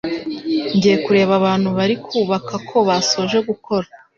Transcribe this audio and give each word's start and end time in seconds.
ngiye 0.75 0.95
kureba 1.05 1.33
abantu 1.39 1.69
bari 1.77 1.95
kubaka 2.07 2.53
ko 2.69 2.77
basoje 2.87 3.37
gukora 3.47 3.87